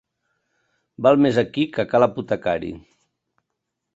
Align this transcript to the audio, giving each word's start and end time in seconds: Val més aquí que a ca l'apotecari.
Val 1.07 1.19
més 1.25 1.37
aquí 1.41 1.67
que 1.77 1.83
a 1.83 1.85
ca 1.91 2.01
l'apotecari. 2.03 2.71